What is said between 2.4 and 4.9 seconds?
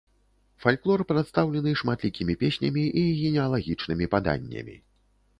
песнямі і генеалагічнымі паданнямі.